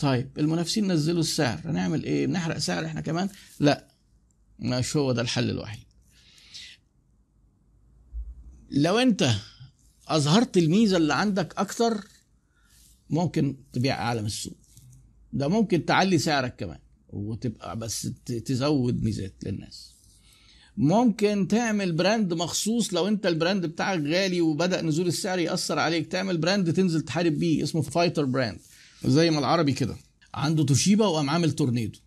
طيب 0.00 0.38
المنافسين 0.38 0.92
نزلوا 0.92 1.20
السعر. 1.20 1.60
هنعمل 1.64 2.04
إيه؟ 2.04 2.26
نحرق 2.26 2.58
سعر 2.58 2.86
إحنا 2.86 3.00
كمان؟ 3.00 3.28
لا. 3.60 3.88
مش 4.58 4.96
هو 4.96 5.12
ده 5.12 5.22
الحل 5.22 5.50
الوحيد. 5.50 5.84
لو 8.70 8.98
أنت 8.98 9.30
أظهرت 10.08 10.56
الميزة 10.56 10.96
اللي 10.96 11.14
عندك 11.14 11.54
أكتر 11.58 12.04
ممكن 13.10 13.56
تبيع 13.72 14.02
أعلى 14.02 14.20
من 14.20 14.26
السوق. 14.26 14.56
ده 15.32 15.48
ممكن 15.48 15.84
تعلي 15.84 16.18
سعرك 16.18 16.56
كمان 16.56 16.78
وتبقى 17.08 17.78
بس 17.78 18.10
تزود 18.46 19.02
ميزات 19.02 19.34
للناس. 19.44 19.94
ممكن 20.76 21.48
تعمل 21.48 21.92
brand 21.92 22.34
مخصوص 22.34 22.94
لو 22.94 23.08
أنت 23.08 23.26
ال 23.26 23.33
brand 23.33 23.66
بتاعك 23.66 24.00
غالي 24.00 24.40
وبدأ 24.40 24.82
نزول 24.82 25.06
السعر 25.06 25.38
يأثر 25.38 25.78
عليك. 25.78 26.06
تعمل 26.12 26.38
brand 26.38 26.72
تنزل 26.72 27.00
تحارب 27.00 27.32
بيه 27.32 27.62
اسمه 27.62 27.82
fighter 27.82 28.24
brand 28.24 28.60
زي 29.04 29.30
ما 29.30 29.38
العربي 29.38 29.72
كده. 29.72 29.96
عنده 30.34 30.64
توشيبا 30.64 31.06
وقام 31.06 31.30
عامل 31.30 31.52
تورنيدو. 31.52 31.98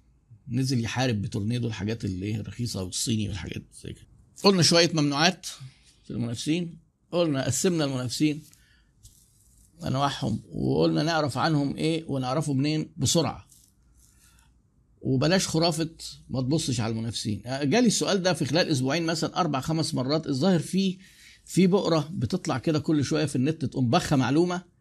نزل 0.48 0.84
يحارب 0.84 1.22
بتورنيدو 1.22 1.68
الحاجات 1.68 2.06
اللي 2.06 2.26
إيه 2.26 2.36
الرخيصه 2.36 2.84
والصيني 2.84 3.30
والحاجات 3.30 3.64
زي 3.84 3.94
كده. 3.94 4.08
قلنا 4.44 4.62
شوية 4.62 4.92
ممنوعات 4.94 5.46
في 6.04 6.12
المنافسين. 6.12 6.78
قلنا 7.12 7.46
قسمنا 7.46 7.86
المنافسين. 7.86 8.44
انواعهم 9.88 10.42
وقلنا 10.52 11.04
نعرف 11.04 11.38
عنهم 11.38 11.76
إيه 11.76 12.04
ونعرفه 12.08 12.54
منين؟ 12.54 12.90
بسرعة. 12.98 13.48
وبلاش 15.02 15.48
خرافة 15.48 15.90
ما 16.30 16.42
تبصش 16.42 16.80
على 16.80 16.92
المنافسين. 16.92 17.42
جالي 17.46 17.88
السؤال 17.88 18.22
ده 18.22 18.34
في 18.34 18.46
خلال 18.46 18.68
أسبوعين 18.68 19.06
مثلا 19.06 19.40
أربع 19.40 19.60
خمس 19.60 19.94
مرات. 19.94 20.28
الظاهر 20.28 20.60
فيه 20.60 20.98
في 21.46 21.68
بقره 21.68 22.10
بتطلع 22.14 22.58
كده 22.58 22.80
كل 22.80 23.04
شوية 23.06 23.26
في 23.26 23.36
النت 23.36 23.66
تقوم 23.66 23.90
بخه 23.90 24.16
معلومة. 24.16 24.73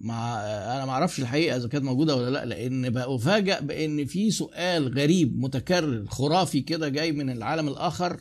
مع 0.00 0.40
أنا 0.76 0.84
ما 0.84 0.92
أعرفش 0.92 1.18
الحقيقة 1.20 1.56
إذا 1.56 1.68
كانت 1.68 1.84
موجودة 1.84 2.16
ولا 2.16 2.30
لأ 2.30 2.44
لأن 2.44 2.90
بفاجئ 2.90 3.62
بإن 3.62 4.04
في 4.04 4.30
سؤال 4.30 4.98
غريب 4.98 5.38
متكرر 5.40 6.06
خرافي 6.06 6.60
كده 6.60 6.88
جاي 6.88 7.12
من 7.12 7.30
العالم 7.30 7.68
الآخر 7.68 8.20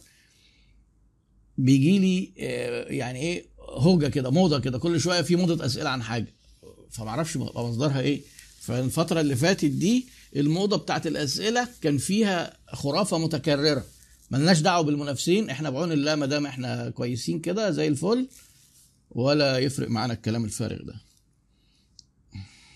بيجي 1.58 2.00
لي 2.00 2.32
آه، 2.40 2.84
يعني 2.92 3.20
إيه 3.20 3.46
هوجة 3.60 4.08
كده 4.08 4.30
موضة 4.30 4.60
كده 4.60 4.78
كل 4.78 5.00
شوية 5.00 5.22
في 5.22 5.36
موضة 5.36 5.66
أسئلة 5.66 5.90
عن 5.90 6.04
حاجة. 6.04 6.34
فما 6.92 7.10
أعرفش 7.10 7.38
مصدرها 7.38 8.00
إيه. 8.00 8.22
فالفترة 8.62 9.22
اللي 9.22 9.36
فاتت 9.36 9.66
دي 9.66 10.08
الموضة 10.36 10.78
بتاعت 10.78 11.08
الأسئلة 11.08 11.68
كان 11.82 11.98
فيها 11.98 12.58
خرافة 12.74 13.18
متكررة. 13.18 13.86
ملناش 14.32 14.60
دعوة 14.60 14.82
بالمنافسين 14.84 15.50
إحنا 15.50 15.70
بعون 15.70 15.92
الله 15.92 16.16
ما 16.16 16.26
دام 16.26 16.46
إحنا 16.46 16.90
كويسين 16.90 17.40
كده 17.40 17.72
زي 17.72 17.88
الفل 17.88 18.28
ولا 19.12 19.58
يفرق 19.58 19.90
معانا 19.90 20.14
الكلام 20.14 20.46
الفارغ 20.46 20.84
ده. 20.84 21.09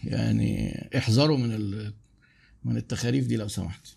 يعني 0.03 0.73
احذروا 0.97 1.37
من 1.37 1.91
من 2.63 2.77
التخاريف 2.77 3.27
دي 3.27 3.35
لو 3.35 3.47
سمحت. 3.47 3.87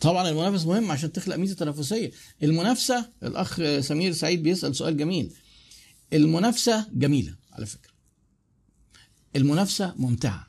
طبعا 0.00 0.28
المنافس 0.28 0.66
مهم 0.66 0.90
عشان 0.90 1.12
تخلق 1.12 1.36
ميزة 1.36 1.54
تنافسية. 1.54 2.10
المنافسة 2.42 3.08
الأخ 3.22 3.80
سمير 3.80 4.12
سعيد 4.12 4.42
بيسأل 4.42 4.76
سؤال 4.76 4.96
جميل. 4.96 5.32
المنافسة 6.12 6.86
جميلة 6.92 7.36
على 7.52 7.66
فكرة. 7.66 7.92
المنافسة 9.36 9.94
ممتعة. 9.96 10.46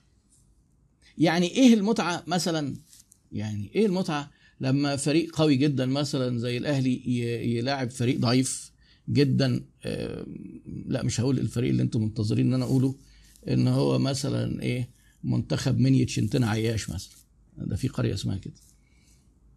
يعني 1.17 1.47
إيه 1.47 1.73
المتعة 1.73 2.23
مثلا؟ 2.27 2.75
يعني 3.31 3.71
إيه 3.75 3.85
المتعة 3.85 4.31
لما 4.61 4.95
فريق 4.95 5.35
قوي 5.35 5.55
جدا 5.55 5.85
مثلا 5.85 6.39
زي 6.39 6.57
الأهلي 6.57 7.01
يلاعب 7.55 7.91
فريق 7.91 8.19
ضعيف 8.19 8.71
جدا؟ 9.09 9.65
آه، 9.85 10.25
لا 10.85 11.03
مش 11.03 11.19
هقول 11.19 11.39
الفريق 11.39 11.69
اللي 11.69 11.83
أنتم 11.83 12.01
منتظرين 12.01 12.47
إن 12.47 12.53
أنا 12.53 12.65
أقوله. 12.65 12.95
إن 13.47 13.67
هو 13.67 13.99
مثلا 13.99 14.61
إيه 14.61 14.89
منتخب 15.23 15.79
منيا 15.79 16.07
شنتنا 16.07 16.49
عياش 16.49 16.89
مثلا. 16.89 17.17
ده 17.57 17.75
في 17.75 17.87
قرية 17.87 18.13
اسمها 18.13 18.37
كده. 18.37 18.53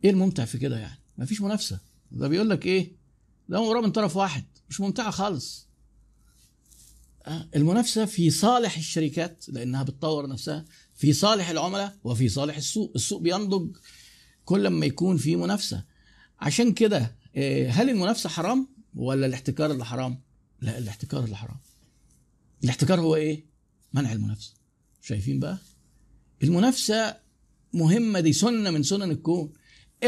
إيه 0.04 0.10
الممتع 0.10 0.44
في 0.44 0.58
كده 0.58 0.78
يعني؟ 0.78 0.98
مفيش 1.18 1.40
منافسة. 1.40 1.80
ده 2.10 2.28
بيقول 2.28 2.50
لك 2.50 2.66
إيه؟ 2.66 2.92
ده 3.48 3.62
مباراه 3.64 3.80
من 3.80 3.92
طرف 3.92 4.16
واحد. 4.16 4.44
مش 4.68 4.80
ممتعة 4.80 5.10
خالص. 5.10 5.68
آه، 7.26 7.48
المنافسة 7.56 8.04
في 8.04 8.30
صالح 8.30 8.76
الشركات 8.76 9.44
لأنها 9.48 9.82
بتطور 9.82 10.28
نفسها 10.28 10.64
في 10.94 11.12
صالح 11.12 11.48
العملاء 11.48 11.96
وفي 12.04 12.28
صالح 12.28 12.56
السوق. 12.56 12.92
السوق 12.94 13.20
بينضج 13.22 13.76
كل 14.44 14.68
ما 14.68 14.86
يكون 14.86 15.16
في 15.16 15.36
منافسة. 15.36 15.84
عشان 16.40 16.72
كده 16.72 17.16
آه، 17.36 17.68
هل 17.70 17.90
المنافسة 17.90 18.28
حرام 18.28 18.68
ولا 18.94 19.26
الاحتكار 19.26 19.70
اللي 19.70 19.84
حرام؟ 19.84 20.20
لا 20.60 20.78
الاحتكار 20.78 21.24
اللي 21.24 21.36
حرام. 21.36 21.56
الاحتكار 22.64 23.00
هو 23.00 23.16
إيه؟ 23.16 23.49
منع 23.92 24.12
المنافسة. 24.12 24.52
شايفين 25.02 25.40
بقى؟ 25.40 25.58
المنافسة 26.42 27.16
مهمة 27.72 28.20
دي 28.20 28.32
سنة 28.32 28.70
من 28.70 28.82
سنن 28.82 29.10
الكون. 29.10 29.52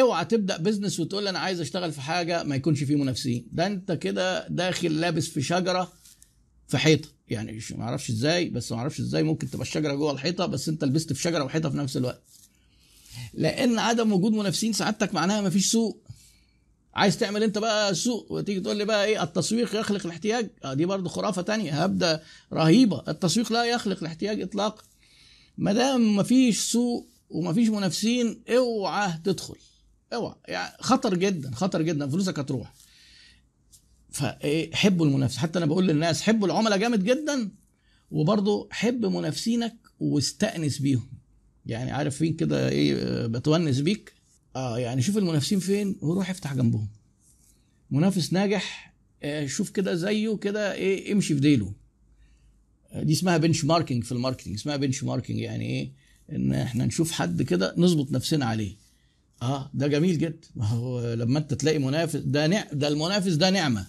اوعى 0.01 0.25
تبدأ 0.25 0.57
بزنس 0.57 1.01
وتقول 1.01 1.29
أنا 1.29 1.39
عايز 1.39 1.61
أشتغل 1.61 1.93
في 1.93 2.01
حاجة 2.01 2.43
ما 2.43 2.57
يكونش 2.57 2.83
فيه 2.83 2.97
منافسين. 2.97 3.47
ده 3.53 3.67
أنت 3.67 3.93
كده 3.93 4.49
داخل 4.49 5.01
لابس 5.01 5.29
في 5.29 5.43
شجرة 5.43 5.93
في 6.69 6.79
حيطة. 6.79 7.09
يعني 7.29 7.61
ما 7.71 7.85
أعرفش 7.85 8.11
إزاي 8.11 8.49
بس 8.51 8.73
ما 8.73 8.79
أعرفش 8.79 9.01
إزاي 9.01 9.23
ممكن 9.23 9.51
تبقى 9.51 9.63
الشجرة 9.67 9.95
جوه 9.95 10.13
الحيطة 10.13 10.47
بس 10.47 10.69
أنت 10.69 10.85
لبست 10.85 11.13
في 11.13 11.23
شجرة 11.23 11.45
وحيطة 11.45 11.71
في 11.71 11.77
نفس 11.77 11.97
الوقت. 11.97 12.23
لأن 13.35 13.79
عدم 13.79 14.13
وجود 14.13 14.33
منافسين 14.33 14.73
سعادتك 14.73 15.15
معناها 15.15 15.41
ما 15.41 15.51
فيش 15.51 15.71
سوق. 15.71 16.07
عايز 16.95 17.19
تعمل 17.19 17.43
انت 17.43 17.59
بقى 17.59 17.95
سوق 17.95 18.33
وتيجي 18.33 18.61
تقول 18.61 18.77
لي 18.77 18.85
بقى 18.85 19.05
إيه 19.05 19.23
التسويق 19.23 19.81
يخلق 19.81 20.07
الاحتياج؟ 20.07 20.51
آه 20.65 20.75
دي 20.75 20.87
برضه 20.87 21.09
خرافة 21.09 21.43
تانية 21.43 21.85
هبدا 21.85 22.23
رهيبة. 22.53 23.03
التسويق 23.09 23.53
لا 23.53 23.65
يخلق 23.65 23.99
الاحتياج 23.99 24.41
اطلاقا. 24.43 24.83
ما 25.59 25.73
دام 25.73 26.17
ما 26.17 26.23
فيش 26.23 26.61
سوق 26.61 27.09
وما 27.31 27.53
فيش 27.53 27.69
منافسين 27.69 28.43
اوعى 28.51 29.13
تدخل. 29.25 29.55
اوعى. 30.13 30.35
يعني 30.49 30.77
خطر 30.81 31.15
جدا 31.15 31.51
خطر 31.55 31.83
جدا. 31.83 32.09
فلوسك 32.09 32.39
هتروح. 32.39 32.75
فايه 34.11 34.75
حبوا 34.75 35.07
المنافسة. 35.07 35.41
حتى 35.41 35.59
أنا 35.59 35.67
بقول 35.67 35.87
للناس 35.87 36.23
حبوا 36.23 36.47
العملاء 36.47 36.79
جامد 36.79 37.05
جدا 37.05 37.51
وبرضه 38.11 38.69
حب 38.71 39.07
منافسينك 39.07 39.77
واستأنس 40.01 40.79
بيهم. 40.79 41.09
يعني 41.67 41.91
عارف 41.91 42.17
فين 42.17 42.35
كده 42.37 42.69
إيه 42.69 42.95
آه، 42.97 43.27
بتونس 43.27 43.81
بيك؟ 43.81 44.22
آه 44.57 44.79
يعني 44.79 45.03
شوف 45.03 45.19
المنافسين 45.19 45.59
فين 45.59 45.97
وروح 46.01 46.31
افتح 46.31 46.55
جنبهم. 46.55 46.89
منافس 47.91 48.33
ناجح 48.33 48.93
آه، 49.23 49.47
شوف 49.47 49.71
كده 49.71 49.95
زيه 49.95 50.37
كده 50.37 50.73
إيه 50.75 51.13
امشي 51.13 51.35
في 51.35 51.41
ديله. 51.41 51.73
آه، 52.93 53.03
دي 53.03 53.13
اسمها 53.13 53.37
benchmarking 53.37 54.05
في 54.05 54.13
ال 54.13 54.17
marketing 54.17 54.55
اسمها 54.55 54.77
benchmarking 54.77 55.39
يعني 55.39 55.65
إيه؟ 55.67 55.93
إن 56.33 56.53
إحنا 56.53 56.85
نشوف 56.87 57.13
حد 57.13 57.43
كده 57.43 57.75
نظبط 57.79 58.13
نفسنا 58.13 58.47
عليه. 58.47 58.77
آه 59.43 59.71
ده 59.75 59.87
جميل 59.87 60.19
جدا. 60.19 60.49
ما 60.57 60.67
هو 60.67 61.15
لما 61.15 61.39
أنت 61.39 61.55
تلاقي 61.55 61.79
منافس 61.79 62.17
ده 62.17 62.47
نع... 62.47 62.65
ده 62.73 62.89
المنافس 62.89 63.33
ده 63.33 63.51
نعمة. 63.51 63.87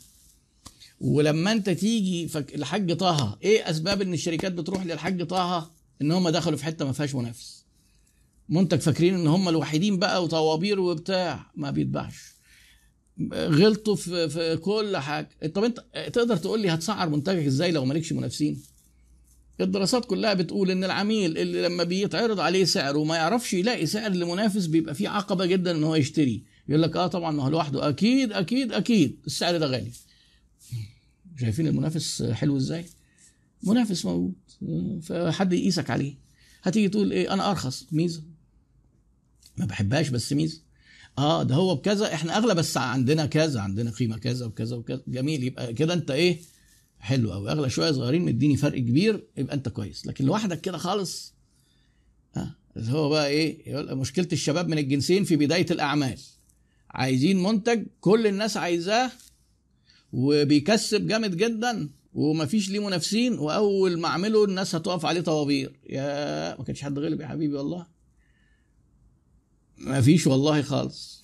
ولما 1.00 1.52
أنت 1.52 1.70
تيجي 1.70 2.28
فك... 2.28 2.56
الحاج 2.56 2.94
طه 2.98 3.38
إيه 3.44 3.70
أسباب 3.70 4.02
إن 4.02 4.14
الشركات 4.14 4.52
بتروح 4.52 4.86
للحاج 4.86 5.24
طه؟ 5.28 5.72
إن 6.02 6.12
هم 6.12 6.30
دخلوا 6.30 6.58
في 6.58 6.66
حتة 6.66 6.86
ما 6.86 6.92
فيهاش 6.92 7.16
منافس. 7.16 7.63
منتج 8.50 8.80
فاكرين 8.80 9.14
إن 9.14 9.28
هم 9.28 9.50
الوحيدين 9.50 10.00
بقى 10.00 10.24
وطوابير 10.24 10.80
وبتاع؟ 10.80 11.52
ما 11.56 11.72
بيتباعش. 11.72 12.34
غلطوا 13.34 13.96
في, 13.96 14.30
في 14.30 14.58
كل 14.58 14.98
حاجة. 14.98 15.30
طب 15.54 15.64
أنت 15.64 15.84
تقدر 16.14 16.38
تقول 16.38 16.62
لي 16.62 16.70
هتسعر 16.70 17.10
منتجك 17.10 17.46
إزاي 17.46 17.72
لو 17.72 17.86
مالكش 17.86 18.14
منافسين؟ 18.14 18.62
الدراسات 19.62 20.06
كلها 20.06 20.34
بتقول 20.34 20.72
إن 20.72 20.84
العميل 20.84 21.38
اللي 21.38 21.62
لما 21.62 21.84
بيتعرض 21.84 22.40
عليه 22.40 22.66
سعر 22.66 22.98
وما 22.98 23.16
يعرفش 23.16 23.54
يلاقي 23.54 23.86
سعر 23.86 24.12
لمنافس 24.12 24.66
بيبقى 24.66 24.96
فيه 24.96 25.10
عقبة 25.10 25.46
جدا 25.46 25.72
إن 25.72 25.84
هو 25.84 25.96
يشتري. 25.96 26.44
يقول 26.70 26.82
لك 26.82 26.96
آه 26.98 27.08
طبعا 27.08 27.32
ما 27.32 27.44
هو 27.44 27.50
لوحده. 27.50 27.90
أكيد 27.90 28.32
أكيد 28.32 28.72
أكيد. 28.72 29.20
السعر 29.28 29.58
ده 29.58 29.66
غالي. 29.66 29.92
شايفين 31.40 31.68
المنافس 31.68 32.24
حلو 32.24 32.58
إزاي؟ 32.58 32.86
منافس 33.64 34.06
موجود. 34.06 34.34
فحد 35.04 35.54
يقيسك 35.54 35.90
عليه. 35.90 36.16
هتيجي 36.64 36.90
تقول 36.90 37.12
إيه؟ 37.12 37.34
أنا 37.34 37.52
أرخص. 37.52 37.86
ميزة. 37.92 38.24
ما 39.58 39.66
بحبهاش 39.66 40.10
بس 40.10 40.34
ميزة. 40.34 40.62
آه 41.18 41.44
ده 41.44 41.56
هو 41.56 41.76
بكذا 41.76 42.14
إحنا 42.14 42.38
أغلى 42.38 42.56
بس 42.56 42.78
عندنا 42.78 43.26
كذا 43.26 43.60
عندنا 43.62 43.92
قيمة 43.92 44.18
كذا 44.18 44.46
وكذا 44.46 44.76
وكذا. 44.76 45.02
جميل 45.08 45.44
يبقى 45.44 45.74
كده 45.74 45.94
أنت 45.94 46.12
إيه؟ 46.12 46.40
حلو 47.00 47.32
قوي 47.34 47.52
أغلى 47.52 47.70
شوية 47.70 47.92
صغيرين 47.92 48.22
مديني 48.26 48.58
فرق 48.58 48.78
كبير 48.80 49.28
يبقى 49.38 49.56
أنت 49.56 49.70
كويس. 49.70 50.08
لكن 50.08 50.26
لوحدك 50.26 50.62
كده 50.62 50.78
خالص 50.78 51.34
ها 52.36 52.56
اللي 52.78 52.92
هو 52.92 53.10
بقى 53.10 53.28
إيه؟ 53.28 53.70
يقول 53.72 53.96
مشكلة 53.98 54.28
الشباب 54.34 54.68
من 54.68 54.78
الجنسين 54.78 55.24
في 55.24 55.36
بداية 55.36 55.66
الأعمال. 55.72 56.20
عايزين 56.90 57.44
منتج 57.44 57.86
كل 58.02 58.28
الناس 58.28 58.58
عايزاه 58.58 59.12
وبيكسب 60.14 61.08
جامد 61.08 61.38
جدا 61.38 61.90
ومفيش 62.14 62.70
ليه 62.70 62.86
منافسين 62.88 63.34
وأول 63.40 64.00
ما 64.00 64.08
أعمله 64.08 64.46
الناس 64.46 64.76
هتقف 64.76 65.06
عليه 65.06 65.22
طوابير. 65.22 65.80
يا 65.90 66.58
ما 66.58 66.64
كانش 66.64 66.82
حد 66.82 67.00
غلب 67.00 67.22
يا 67.22 67.28
حبيبي 67.28 67.56
والله. 67.56 67.88
مفيش 69.84 70.28
والله 70.28 70.62
خالص. 70.62 71.24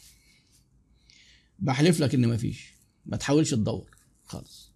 بحلف 1.59 1.99
لك 1.99 2.13
إن 2.13 2.27
مفيش 2.27 2.73
ما 3.05 3.17
تحاولش 3.17 3.51
تدور 3.51 3.89
خالص. 4.23 4.71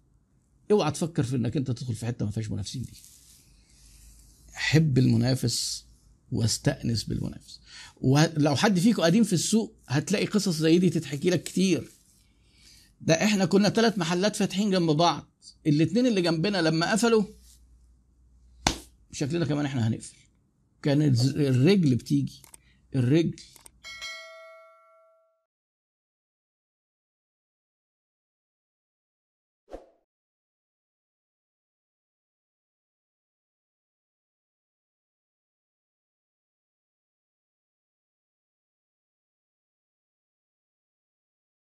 اوعى 0.70 0.90
تفكر 0.90 1.22
في 1.22 1.36
إنك 1.36 1.56
أنت 1.56 1.70
تدخل 1.70 1.94
في 1.94 2.06
حتة 2.06 2.24
ما 2.24 2.30
فيهاش 2.30 2.50
منافسين 2.50 2.82
دي. 2.82 2.92
حب 4.52 4.98
المنافس 4.98 5.84
واستأنس 6.32 7.04
بالمنافس. 7.04 7.60
ولو 8.00 8.56
حد 8.56 8.78
فيكم 8.78 9.02
قديم 9.02 9.24
في 9.24 9.32
السوق 9.32 9.76
هتلاقي 9.88 10.26
قصص 10.26 10.56
زي 10.56 10.78
دي 10.78 10.90
تتحكي 10.90 11.30
لك 11.30 11.42
كتير. 11.42 11.90
ده 13.00 13.14
إحنا 13.24 13.44
كنا 13.44 13.68
ثلاث 13.68 13.98
محلات 13.98 14.36
فاتحين 14.36 14.70
جنب 14.70 14.90
بعض. 14.90 15.26
الاتنين 15.66 16.06
اللي 16.06 16.22
جنبنا 16.22 16.62
لما 16.62 16.92
قفلوا 16.92 17.24
شكلنا 19.12 19.44
كمان 19.44 19.64
إحنا 19.64 19.88
هنقفل. 19.88 20.16
كانت 20.82 21.20
الرجل 21.20 21.94
بتيجي. 21.94 22.42
الرجل 22.94 23.36